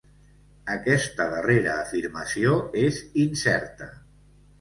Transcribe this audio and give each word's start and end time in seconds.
Aquesta 0.75 1.27
darrera 1.33 1.75
afirmació 1.81 2.55
és 2.85 2.97
incerta. 3.25 3.89